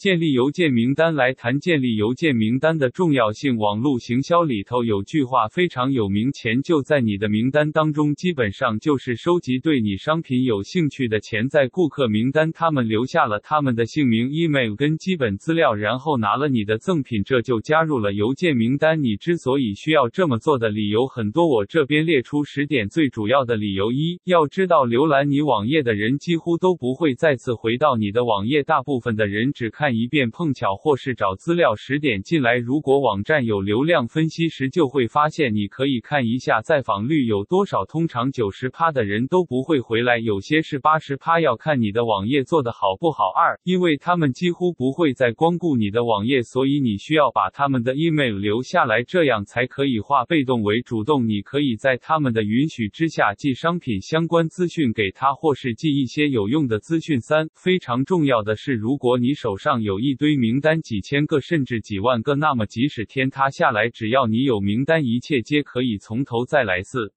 [0.00, 3.58] 建立邮件名单来谈建立邮件名单的重要性。
[3.58, 12.50] 网络行销里头有句话非常有名：钱就在你的名单当中，基本上就是收集对你商品有兴趣的潜在顾客名单。
[12.50, 19.02] 他们留下了他们的姓名、email 跟基本资料，然后拿了你的赠品，这就加入了邮件名单。
[19.02, 32.56] 你之所以需要这么做的理由很多，我这边列出十点最主要的理由：一，要知道浏览你网页的人几乎都不会再次回到你的网页，大部分的人只看一遍，碰巧或是找资料时点进来。
[32.56, 37.84] 如果网站有流量分析时，就会发现你可以看一下再访率有多少。
[37.84, 41.40] 通常九十趴的人都不会回来，有些是八十趴。
[41.40, 43.30] 要看你的网页做得好不好。
[43.30, 51.26] 二，因为他们几乎不会再光顾你的网页，所以你需要把他们的 email 留下来，这样才可以化被动为主动。
[51.26, 57.20] 你可以在他们的允许之下寄商品相关资讯给他，或是寄一些有用的资讯。
[57.20, 66.82] 三，非常重要的是，如果你手上有一堆名单，几千个甚至几万个，那么即使天塌下来，只要你有名单，一切皆可以从头再来。
[66.82, 67.12] 四，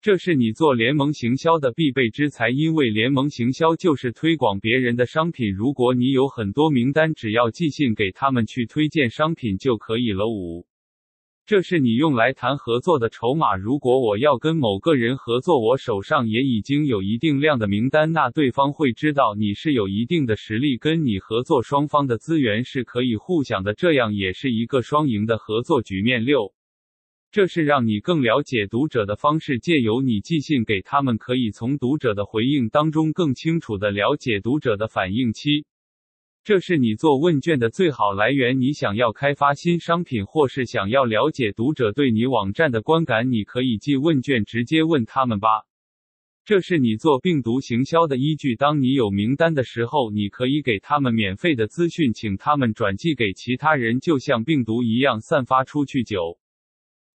[0.00, 5.52] 这是你做联盟行销的必备之才，因为联盟行销就是推广别人的商品。
[5.52, 10.26] 如果你有很多名单，只要寄信给他们去推荐商品就可以了。
[10.28, 10.66] 五。
[11.44, 13.56] 这是你用来谈合作的筹码。
[13.56, 26.24] 如果我要跟某个人合作，我手上也已经有一定量的名单，那对方会知道你是有一定的实力，跟你合作，双方的资源是可以互享的，这样也是一个双赢的合作局面。
[26.24, 26.54] 六，
[27.32, 35.32] 这是让你更了解读者的方式，借由你寄信给他们，可以从读者的回应当中更清楚地了解读者的反应。
[35.32, 35.66] 七。
[36.44, 38.58] 这是你做问卷的最好来源。
[38.58, 45.48] 你想要开发新商品，或是想要了解读者对你网站的观感，你可以寄问卷直接问他们吧。
[46.44, 48.56] 这是你做病毒行销的依据。
[48.56, 56.02] 当你有名单的时候，你可以给他们免费的资讯，请他们转寄给其他人，就像病毒一样散发出去。
[56.02, 56.41] 九。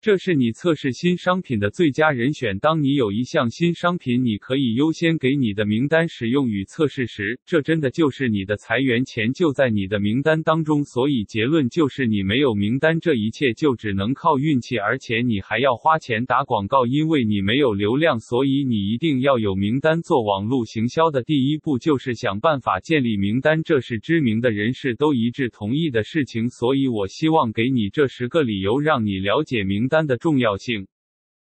[0.07, 2.61] 这是你测试新商品的最佳人选。
[2.61, 10.85] 当你有一项新商品，你可以优先给你的名单使用与测试时，这真的就是你的财源，钱就在你的名单当中。
[10.85, 18.20] 所以结论就是，你没有名单，这一切就只能靠运气，而且你还要花钱打广告，因为你没有流量。
[18.20, 20.03] 所以你一定要有名单。
[20.03, 26.48] 做网络行销的第一步就是想办法建立名单，这是知名的人士都一致同意的事情。
[26.48, 30.89] 所以我希望给你这十个理由，让你了解名单单的重要性。